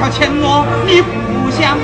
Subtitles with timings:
[0.00, 1.78] 要钱我你不想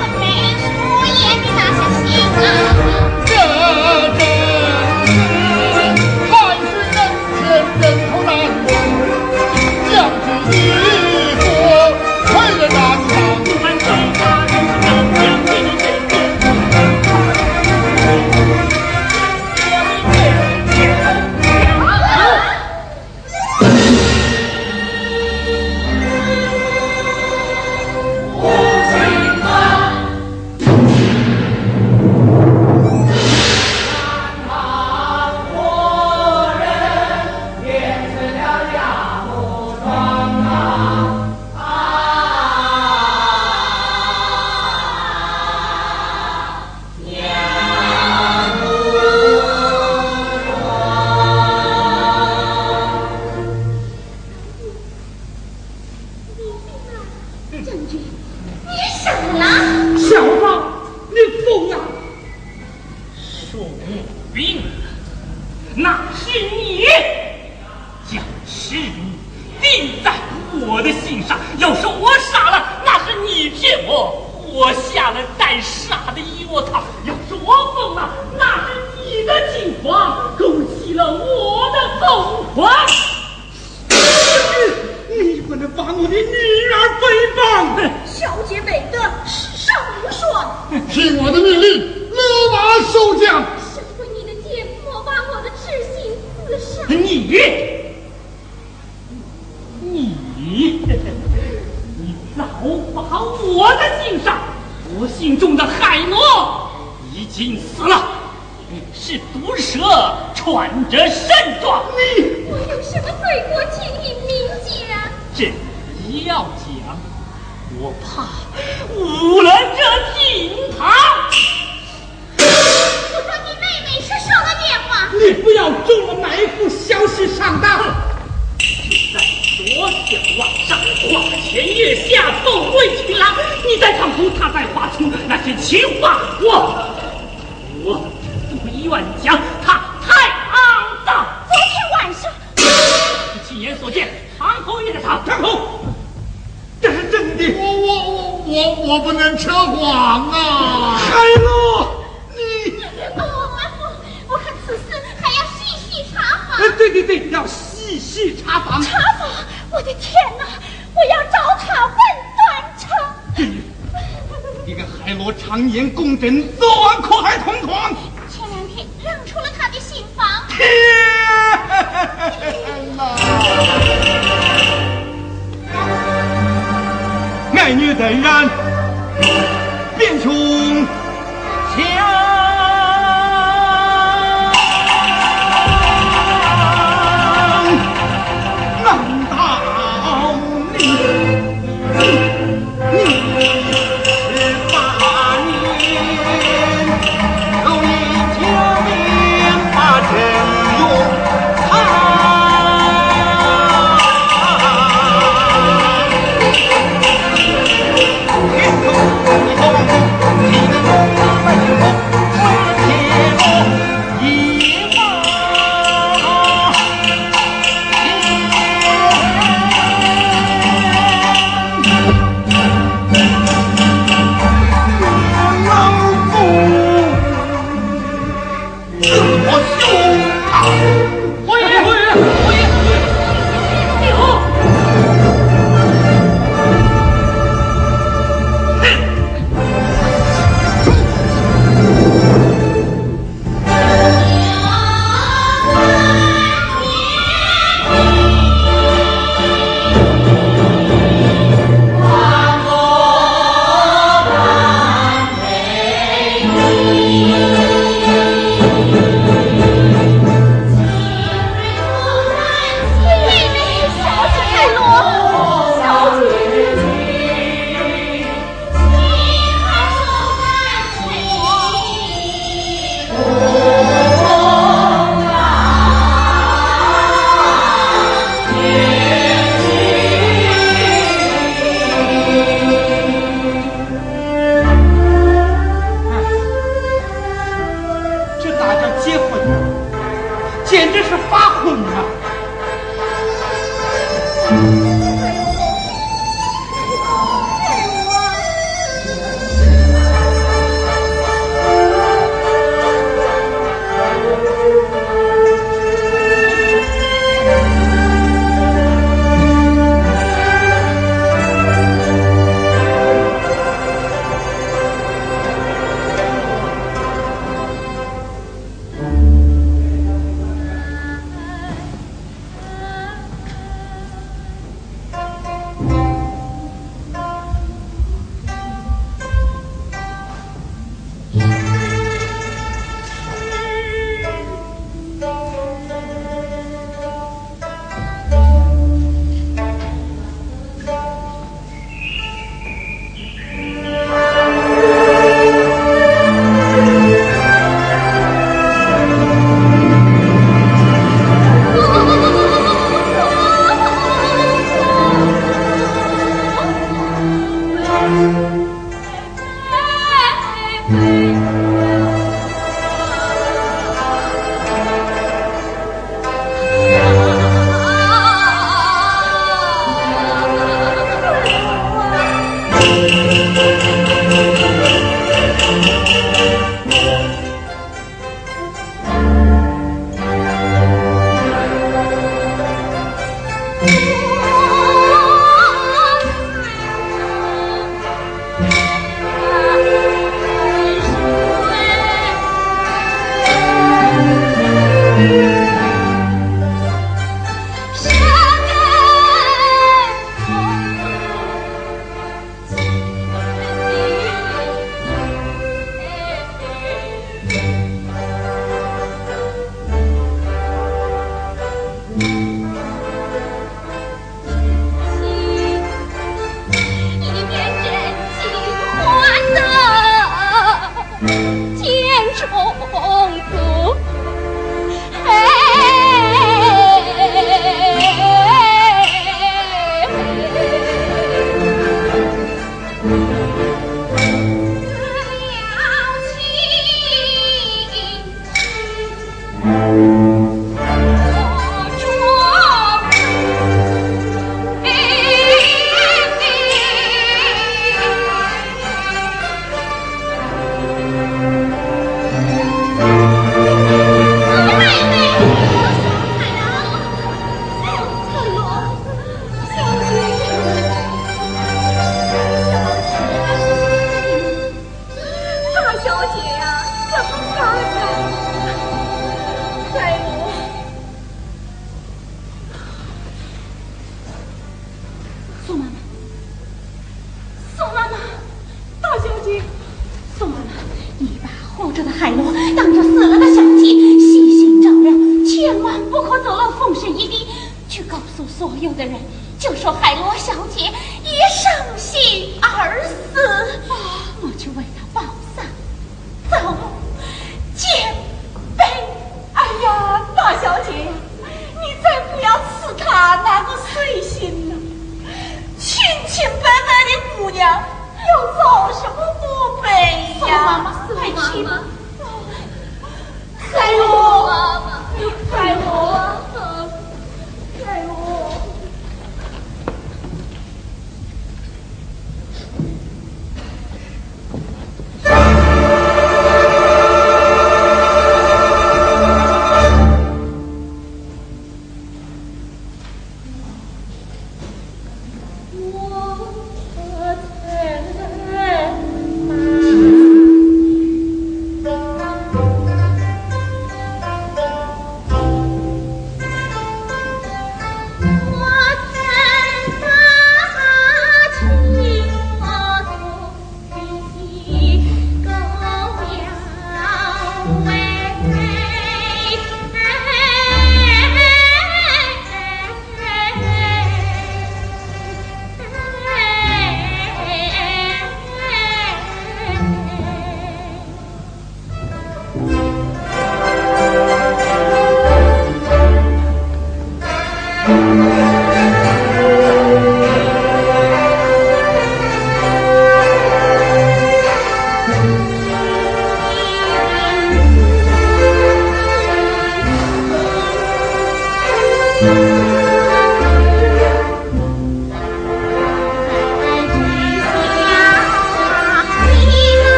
[535.77, 536.16] Whoa.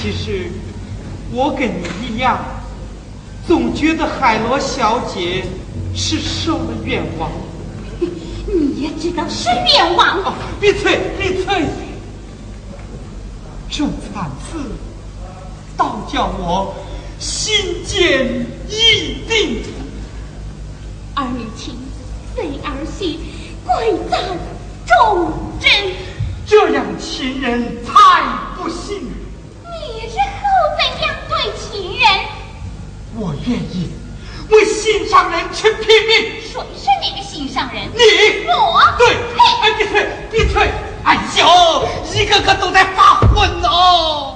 [0.00, 0.48] 其实
[1.32, 2.38] 我跟你一样，
[3.48, 5.44] 总觉得海螺小姐
[5.92, 7.28] 是受了冤枉。
[8.46, 10.22] 你也知道是冤枉。
[10.22, 11.66] 哦，闭嘴，闭嘴！
[13.70, 14.58] 众惨字，
[15.76, 16.76] 倒叫我
[17.18, 19.62] 心坚意定。
[21.14, 21.76] 儿女情，
[22.36, 23.18] 非儿戏，
[23.66, 24.18] 贵在
[24.86, 25.68] 忠贞。
[26.46, 28.22] 这样情人太
[28.56, 29.17] 不幸。
[34.50, 36.40] 为心上人去拼命。
[36.42, 37.84] 谁是你的心上人？
[37.94, 39.06] 你我对，
[39.36, 40.70] 哎，闭嘴，闭嘴！
[41.04, 41.44] 哎呦，
[42.14, 44.34] 一个个都在发昏哦。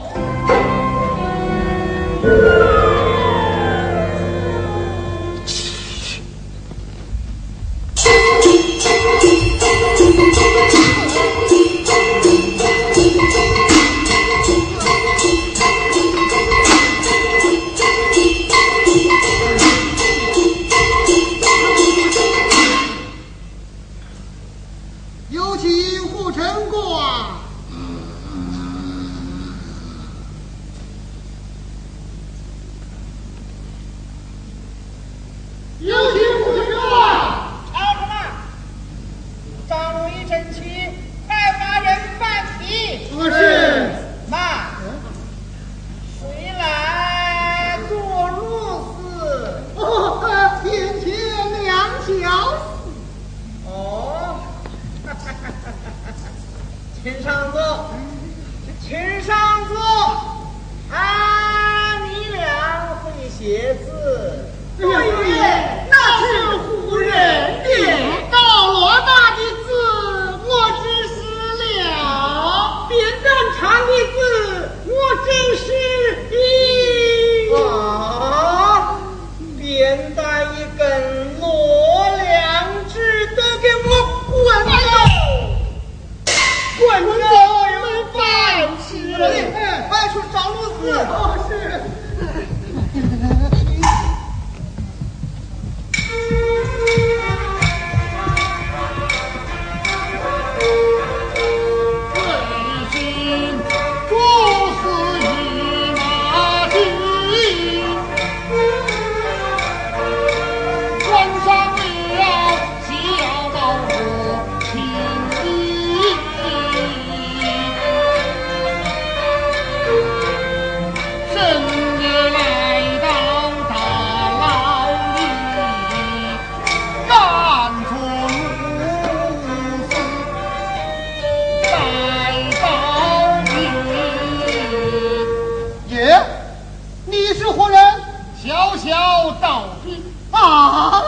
[138.82, 140.40] 小小道兵啊！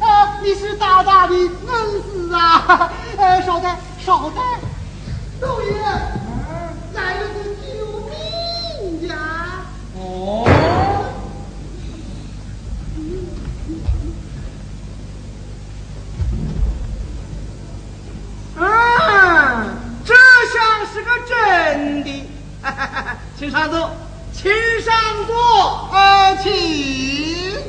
[0.00, 1.50] 啊，你是大大的恩
[2.02, 2.90] 师啊！
[3.18, 4.40] 呃，稍待，稍待，
[5.38, 5.72] 窦爷，
[6.94, 7.68] 来了个救
[8.08, 9.14] 命呀！
[9.94, 10.48] 哦，
[18.56, 19.68] 啊，
[20.02, 22.08] 这像是个真的。
[23.38, 23.99] 请上座，请
[24.90, 25.88] 上座。
[25.92, 26.50] 呃，请。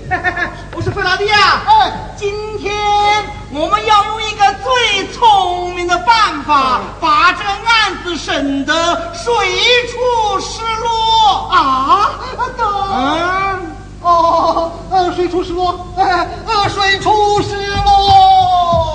[0.75, 1.61] 我是费老弟呀。
[1.67, 2.73] 哎，今天
[3.51, 8.73] 我们要用一个最聪明的办法，把这个案子审得
[9.13, 9.31] 水
[9.87, 11.47] 出石落。
[11.51, 12.09] 啊，
[12.57, 12.65] 都。
[12.91, 17.55] 嗯，哦，呃，水出石落，呃，呃，水出石
[17.85, 18.90] 落。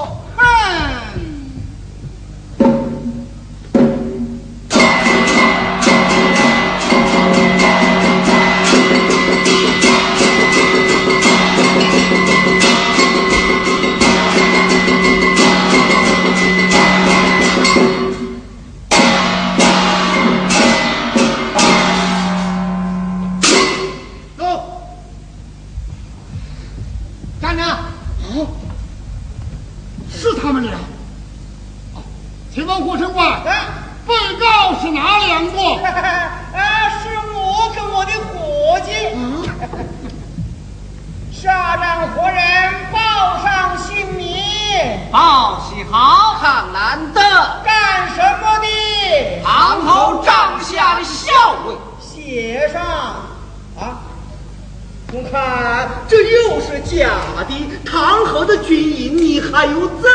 [55.36, 57.10] 看这又是假
[57.46, 60.10] 的，唐河的军营你还有赠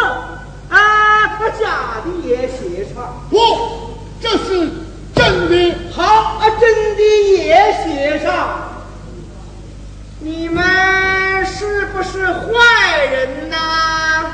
[0.69, 1.27] 啊？
[1.37, 3.37] 他假的也写上，不，
[4.19, 4.69] 这是
[5.15, 5.75] 真的。
[5.91, 7.01] 好啊，真的
[7.37, 8.69] 也写上。
[10.19, 10.63] 你们
[11.45, 14.25] 是不是坏人呐？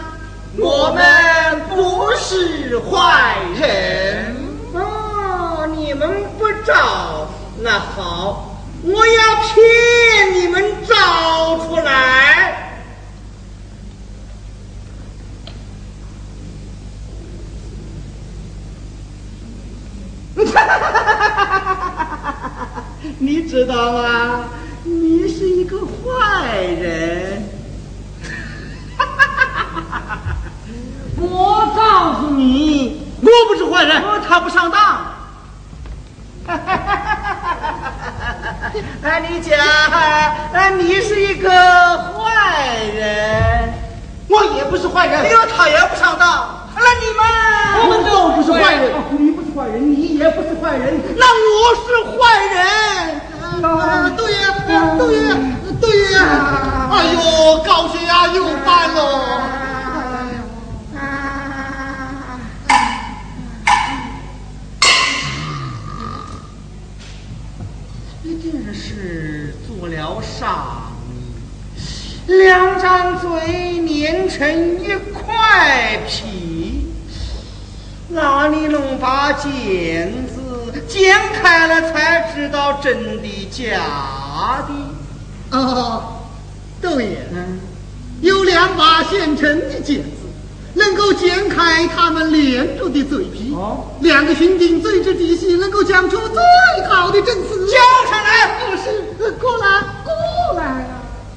[0.58, 4.36] 我们不是坏人。
[4.73, 7.28] 哦，你们不找，
[7.62, 8.46] 那好，
[8.89, 12.63] 我要骗你们找出来。
[20.38, 20.80] 哈哈
[22.23, 22.84] 哈，
[23.19, 24.45] 你知道吗？
[24.84, 27.43] 你是一个坏人。
[28.97, 29.26] 哈哈
[30.08, 30.38] 哈，
[31.17, 34.02] 我告诉你，我不是坏人。
[34.28, 34.80] 他不上当。
[36.45, 37.26] 哈哈哈。
[39.03, 39.58] 哎，你讲，
[40.53, 43.73] 哎，你是一个坏人，
[44.27, 47.21] 我也不是坏人，哎呦，他也不上当，那你们，
[47.82, 48.91] 我们都不是坏人。
[49.19, 52.58] 你不是坏人，你也不是坏人，那我是坏人。
[53.63, 55.36] 啊，对呀，对呀，
[55.82, 56.17] 对呀，
[56.91, 59.56] 哎呦，高血压又犯了。
[72.47, 73.27] 两张嘴
[73.86, 76.88] 粘成一块皮，
[78.07, 85.57] 哪里弄把剪子剪开了才知道真的假的。
[85.57, 86.21] 哦，
[86.81, 87.17] 窦爷，
[88.21, 90.10] 有两把现成的剪子，
[90.73, 93.53] 能够剪开他们连着的嘴皮。
[93.53, 96.41] 哦，两个巡警最知底细，能够讲出最
[96.88, 97.67] 好的证词。
[97.67, 97.75] 交
[98.10, 98.71] 上来！
[98.71, 99.96] 不是，过来！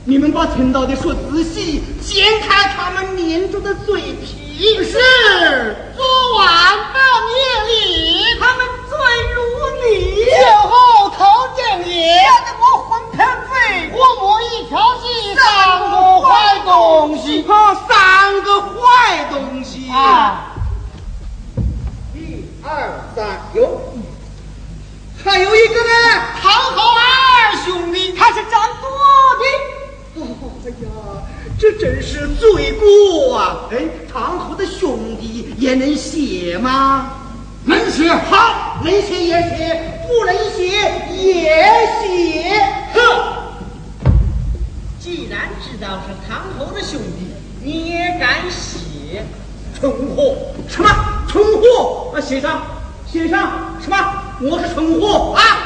[0.05, 4.83] 你们把听到的说仔细，掀开他们粘住的嘴皮。
[4.83, 4.99] 是，
[5.95, 6.49] 昨晚
[6.93, 8.97] 半夜里，他们醉
[9.35, 9.39] 如
[9.85, 10.25] 泥。
[10.25, 10.33] 酒
[10.69, 20.57] 后头正夜，吓得我魂飘飞，我摸一条心，三个坏东西，啊，三个坏东西啊！
[22.15, 23.93] 一二三，有，
[25.23, 28.89] 还有一个呢，唐侯二兄弟，他是占多
[29.39, 29.80] 的。
[30.17, 31.23] 哎呀，
[31.59, 33.69] 这真是罪过啊！
[33.71, 33.79] 哎，
[34.13, 37.13] 唐侯的兄弟也能写吗？
[37.65, 40.67] 能写，好，能写也写，不能写
[41.15, 41.53] 也
[42.01, 42.51] 写。
[42.93, 42.99] 哼！
[44.99, 47.29] 既然知道是唐侯的兄弟，
[47.63, 49.25] 你也敢写？
[49.79, 50.37] 蠢货！
[50.69, 50.89] 什么
[51.29, 52.13] 蠢货？
[52.15, 52.63] 啊，写上，
[53.07, 53.97] 写上什么？
[54.41, 55.60] 我是蠢货啊！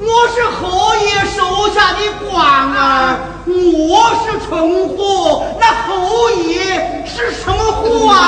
[0.00, 2.34] 我是侯爷手下的官
[2.74, 8.18] 儿，我是蠢货，那侯爷是什么货啊？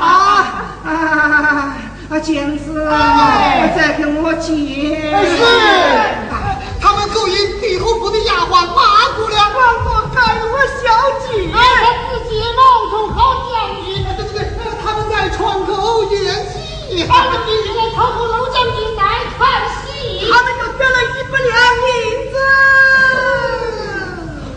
[0.00, 1.76] 啊啊啊！
[2.10, 2.86] 啊，剪子，
[3.74, 4.54] 再给我剪。
[5.24, 5.36] 是，
[6.80, 8.82] 他们勾引帝侯府的丫鬟马
[9.16, 10.84] 姑娘，让我干我小
[11.26, 11.48] 姐。
[11.52, 13.18] 哎，他自己冒充好
[13.50, 16.12] 将军，对对对，他们在窗口演
[16.52, 19.02] 戏，他们今天唐后老将军来
[19.38, 19.40] 看
[19.80, 19.93] 戏，
[20.30, 21.52] 他们就得了一百两
[21.88, 21.92] 银
[22.32, 22.34] 子。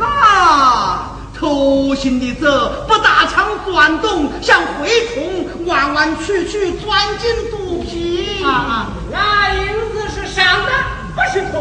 [0.03, 2.43] 啊，偷心的这
[2.87, 8.43] 不打枪钻洞，像蛔虫弯弯曲曲钻进肚皮。
[8.43, 9.59] 啊啊，那银
[9.91, 10.71] 子是上的，
[11.15, 11.55] 不是偷，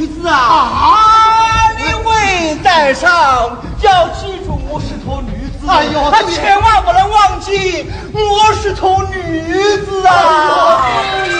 [0.00, 0.32] 女子啊！
[0.32, 3.10] 啊，你未带上，
[3.82, 7.84] 要记住我是头女子哎呦，他千万不能忘记，
[8.14, 9.52] 我是头女
[9.84, 10.10] 子啊！
[10.14, 11.34] 老爷，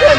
[0.00, 0.16] 哎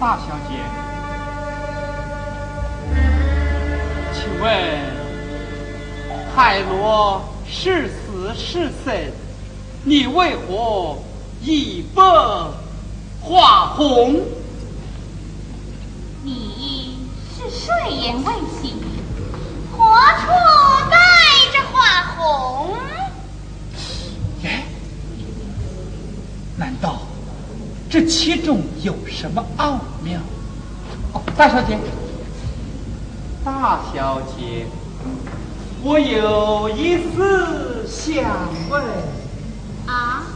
[0.00, 0.54] 大小姐，
[4.14, 4.48] 请问
[6.36, 9.10] 海螺是死是生？
[9.82, 10.98] 你为何
[11.42, 12.00] 一不
[13.20, 14.20] 化红？
[16.22, 18.32] 你是睡眼未
[18.62, 18.80] 醒，
[19.72, 19.78] 何
[20.20, 20.28] 处
[20.88, 20.96] 带
[21.52, 22.70] 着花红？
[24.44, 24.62] 耶？
[26.56, 27.00] 难道？
[27.90, 30.20] 这其中有什么奥妙？
[31.14, 31.78] 哦，大小姐，
[33.42, 34.66] 大小姐，
[35.82, 38.22] 我有一事想
[38.68, 38.84] 问。
[39.86, 40.26] 啊？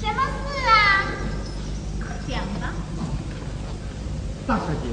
[0.00, 1.10] 什么事啊？
[2.28, 2.72] 讲吧。
[4.46, 4.86] 大小姐，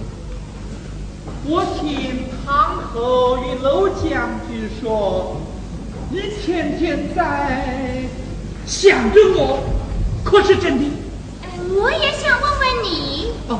[1.46, 5.38] 我听唐后与娄将军说，
[6.10, 8.02] 你天天在
[8.66, 9.77] 想着我。
[10.30, 10.84] 可是真的，
[11.80, 13.32] 我也想问问你。
[13.48, 13.58] 哦，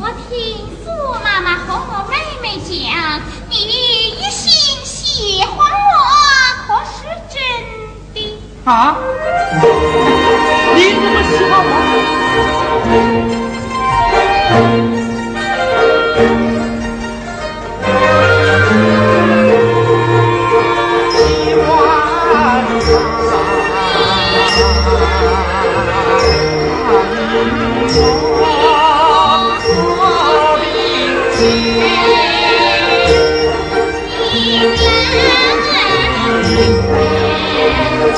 [0.00, 0.86] 我听苏
[1.24, 4.46] 妈妈和我妹妹讲，你一心
[4.84, 5.74] 喜欢我，
[6.68, 7.36] 可是真
[8.14, 8.16] 的？
[8.64, 8.96] 啊？
[10.76, 11.72] 你怎么喜欢我？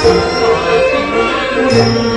[0.02, 0.08] 把
[0.88, 2.09] 青春。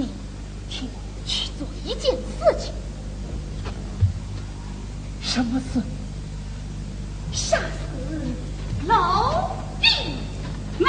[0.00, 0.08] 你
[0.70, 2.72] 替我去做一件事情。
[5.22, 5.80] 什么事？
[7.32, 7.64] 杀死，
[8.86, 9.86] 老弟。
[10.78, 10.88] 老。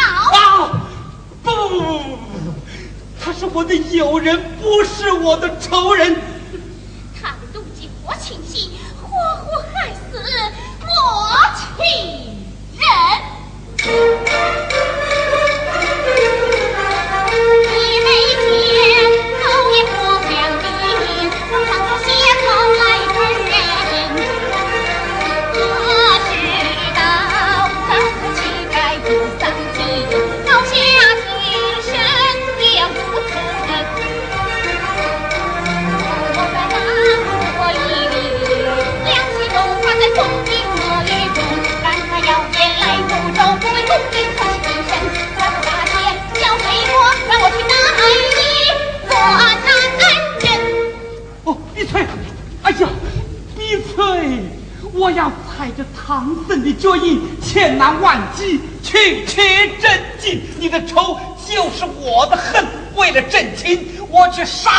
[1.43, 1.49] 不。
[3.19, 3.63] 他是我
[4.21, 5.95] 的，我常说
[55.13, 59.41] 踩着唐僧的脚印，千难万计，去取
[59.79, 60.41] 真经。
[60.59, 64.71] 你的仇就是我的恨，为了正亲，我去杀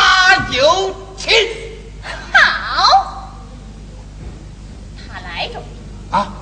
[0.53, 1.33] 有情。
[2.33, 3.31] 好，
[4.97, 5.63] 他来着。
[6.11, 6.33] 啊！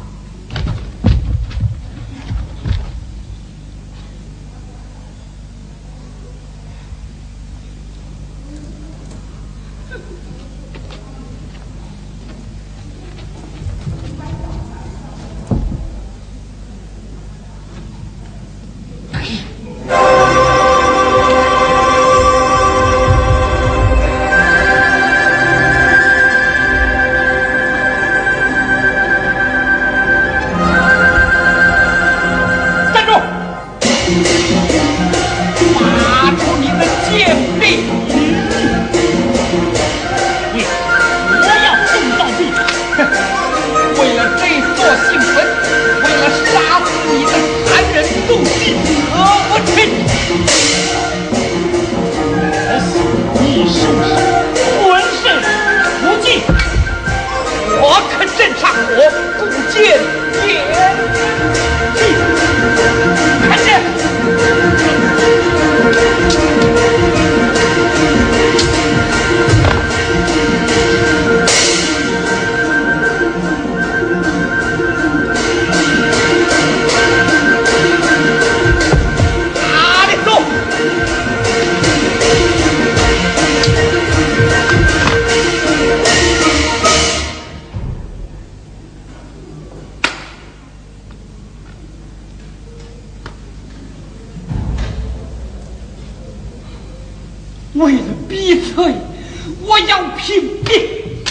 [99.63, 101.23] 我要拼命。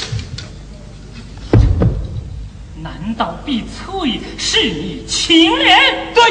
[2.81, 5.77] 难道碧翠是你情人？
[6.13, 6.23] 对。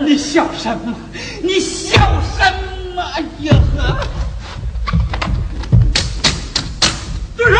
[0.00, 0.94] 你笑什么？
[1.42, 1.98] 你笑
[2.36, 2.42] 什
[2.94, 3.52] 么哎呀？
[7.36, 7.56] 住手！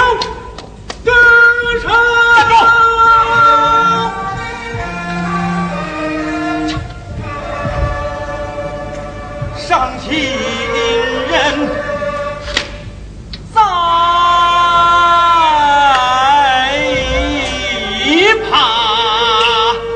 [1.05, 1.11] 住
[1.83, 1.89] 手！
[9.73, 10.13] 上情
[11.31, 11.33] 人
[13.55, 13.59] 在
[18.51, 18.53] 旁，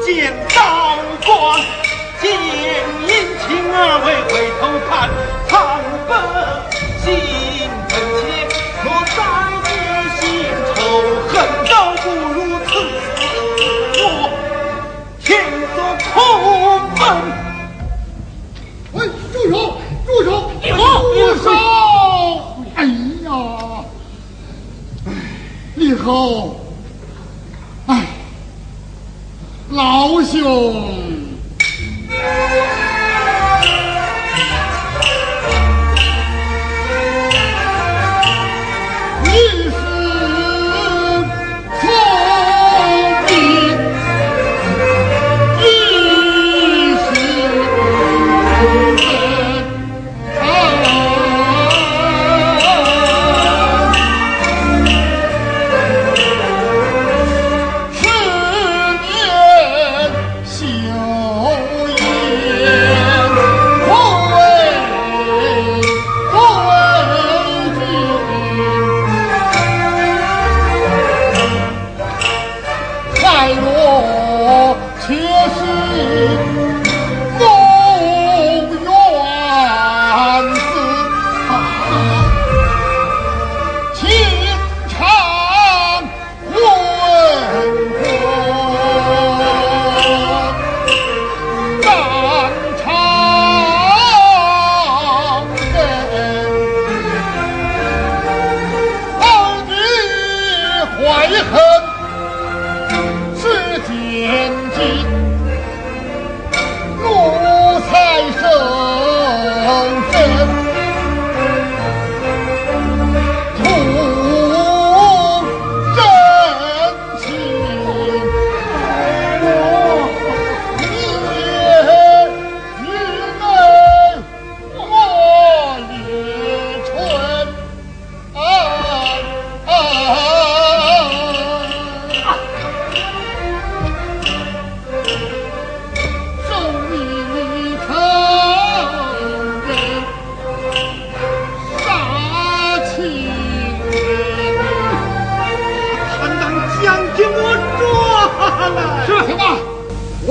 [0.02, 0.56] 见刀
[1.26, 1.60] 光，
[2.22, 2.24] 见
[3.06, 4.90] 殷勤二位回头看，
[5.46, 5.52] 看
[6.08, 6.10] 本
[26.08, 26.54] 哦，
[27.86, 28.06] 哎，
[29.70, 30.74] 老兄，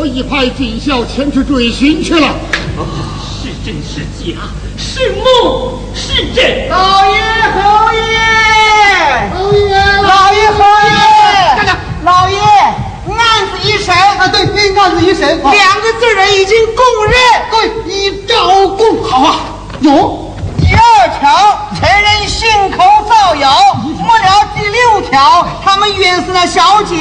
[0.08, 2.36] 已派警校前去追寻去了。
[3.42, 4.40] 是真是假？
[4.78, 6.70] 是梦是真？
[6.70, 7.22] 老爷
[7.54, 8.02] 侯爷，
[9.34, 10.94] 侯爷，老爷侯爷，
[12.04, 12.38] 老爷，
[13.08, 14.42] 案子一审啊，对，
[14.80, 17.14] 案子一审，两个罪人已经供认，
[17.52, 19.04] 对，已招供。
[19.04, 19.36] 好啊，
[19.82, 20.22] 有。
[20.58, 22.78] 第二条，前人信口
[23.08, 23.50] 造谣；
[23.84, 26.96] 末了第六条，他们冤死了小姐；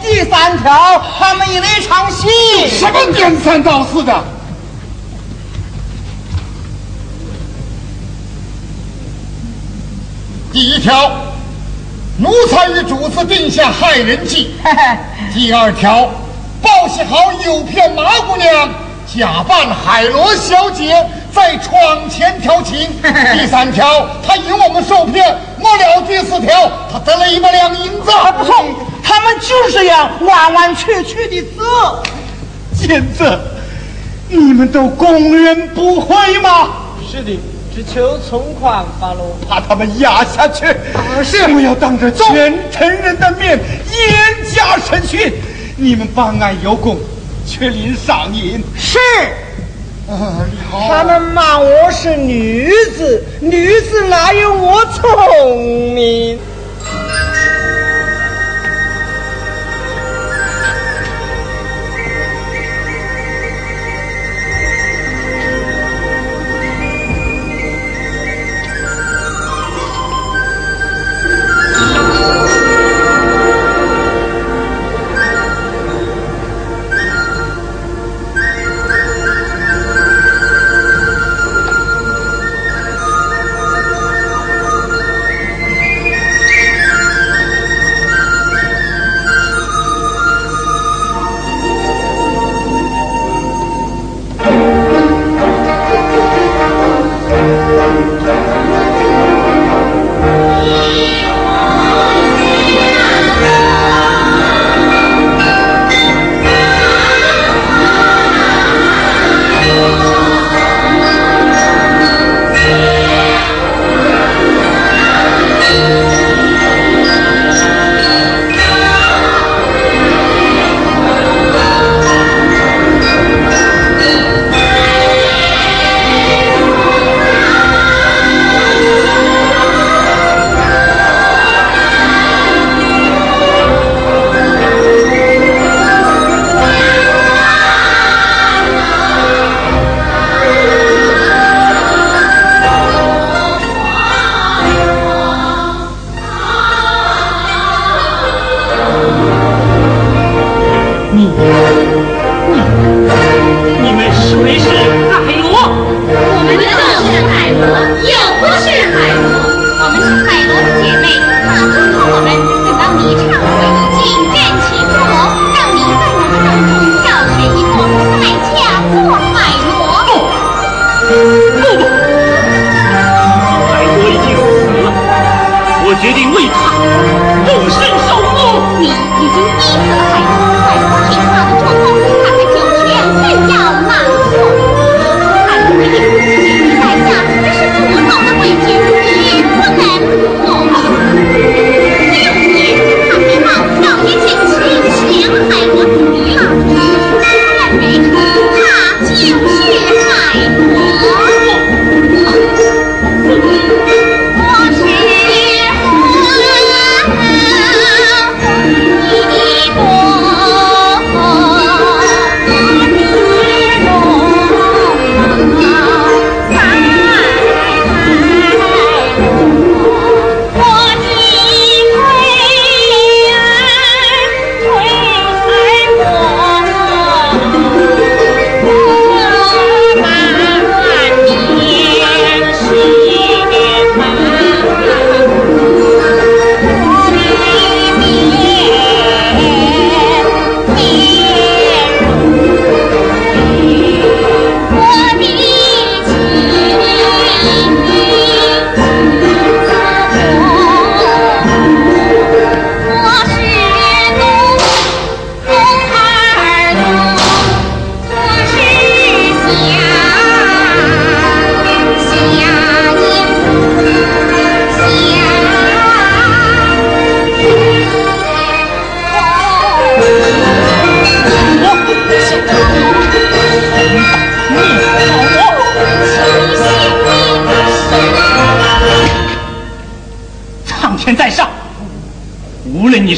[0.00, 2.28] 第三条，他们以为一场戏。
[2.68, 4.24] 什么颠三倒四的？
[10.52, 11.12] 第一条，
[12.18, 14.54] 奴才与主子定下害人计。
[15.32, 16.08] 第二条，
[16.60, 18.68] 报喜好诱骗马姑娘
[19.06, 22.90] 假扮海螺小姐在窗前调情。
[23.32, 25.38] 第三条，他引我们受骗。
[25.58, 28.10] 末了第四条，他得了一百两银子。
[28.10, 28.54] 还不错，
[29.02, 32.86] 他们就是这样弯弯曲曲的死。
[32.86, 33.38] 金子，
[34.28, 36.70] 你们都供认不讳吗？
[37.10, 37.38] 是的，
[37.74, 39.36] 只求从宽发落。
[39.48, 40.64] 把他们压下去。
[41.22, 45.32] 是我要当着全城人的面严加审讯。
[45.76, 46.96] 你们办案有功，
[47.46, 48.62] 却临上瘾。
[48.76, 48.98] 是。
[50.08, 50.88] 啊，你好。
[50.88, 55.89] 他们骂我是女子，女子哪有我聪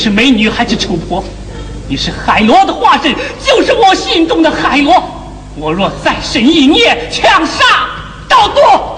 [0.02, 1.22] 是美女还是丑婆，
[1.88, 5.00] 你是海螺的化身，就是我心中的海螺。
[5.54, 7.62] 我若再生一念，枪杀
[8.28, 8.91] 盗夺。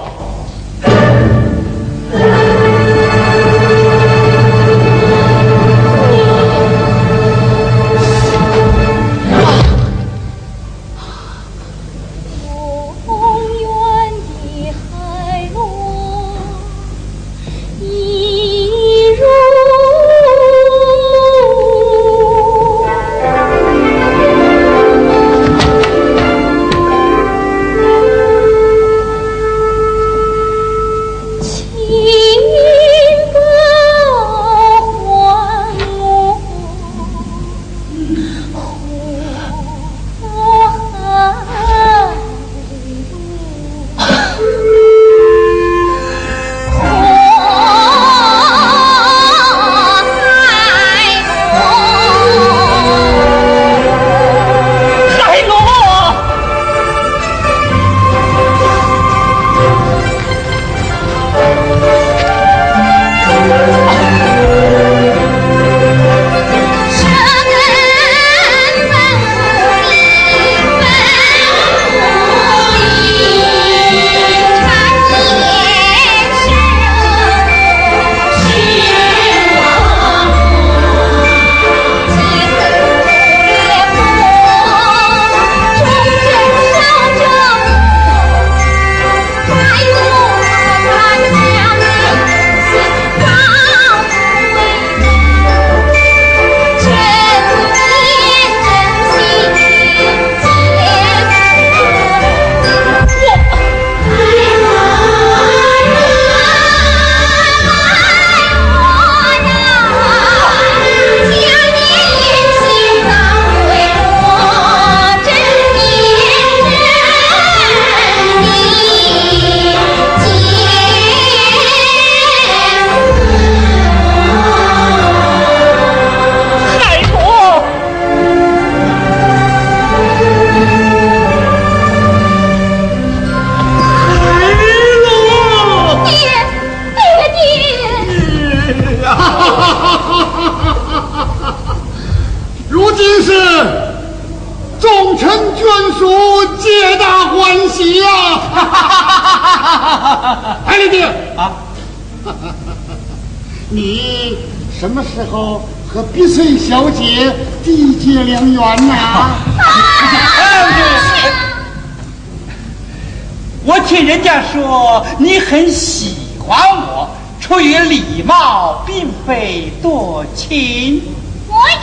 [155.15, 159.29] 时候和碧翠小姐缔结良缘呐、
[163.63, 167.07] 我听人家说你很喜欢我，
[167.39, 171.01] 出于礼貌，并非多情。
[171.47, 171.77] 我也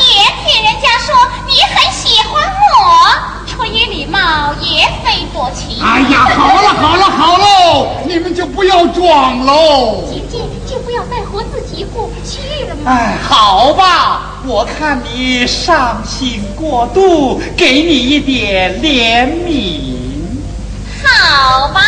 [0.45, 1.15] 听人家说
[1.47, 2.61] 你很喜欢我，
[3.47, 5.83] 出于礼貌，也非多情。
[5.83, 10.05] 哎呀，好了好了好喽，你们就不要装喽。
[11.85, 12.91] 过不去了吗？
[12.91, 19.95] 哎，好吧，我看你伤心过度，给你一点怜悯。
[21.05, 21.81] 好吧，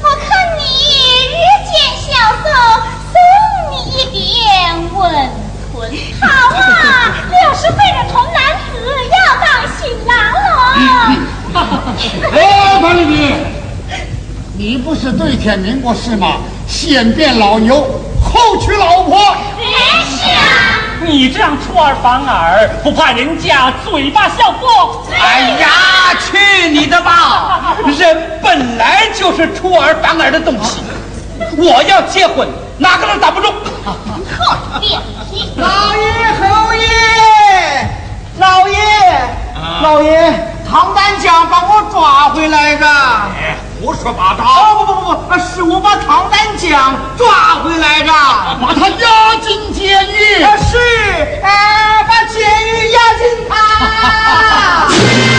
[0.00, 0.62] 我看你
[1.28, 1.36] 日
[1.68, 2.10] 渐消
[2.42, 2.48] 瘦，
[3.12, 3.14] 送
[3.70, 4.20] 你一点
[4.94, 5.00] 温
[5.72, 5.72] 存。
[6.20, 6.26] 好
[6.56, 6.60] 啊，
[7.30, 8.38] 六十岁的童男
[8.70, 8.72] 子
[9.10, 9.46] 要当
[9.78, 10.46] 新郎喽。
[12.32, 12.36] 哎，
[12.80, 13.12] 潘丽萍，
[14.56, 16.38] 你不是对天明过誓吗？
[16.66, 18.01] 先变老牛，
[18.32, 19.18] 后娶老婆。
[19.18, 20.40] 哎是啊，
[21.04, 25.04] 你这样出尔反尔，不怕人家嘴巴笑破？
[25.10, 25.68] 哎呀，
[26.20, 27.76] 去你的吧！
[27.98, 30.82] 人本来就是出尔反尔的东西。
[31.56, 33.52] 我要结婚，哪个人挡不住？
[33.84, 33.96] 好
[34.80, 35.52] 脸皮。
[35.56, 35.66] 老
[35.96, 36.02] 爷
[36.40, 36.88] 侯爷，
[38.38, 38.78] 老爷，
[39.82, 40.32] 老爷，
[40.68, 42.86] 唐丹江把我抓回来的。
[43.82, 48.12] 胡说八道，哦不不不不，是我把唐三江抓回来的。
[48.12, 50.40] 把他押进监狱。
[50.40, 50.78] 啊是，
[51.42, 54.88] 啊，把监狱押进他。